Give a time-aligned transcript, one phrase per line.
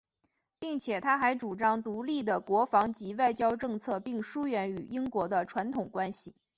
[0.57, 6.33] 并且他还主张独立的国防及外交政策并疏远与英国的传统关系。